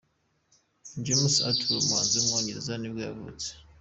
[1.05, 3.47] James Arthur, umuhanzi w’umwongereza nibwo yavutse.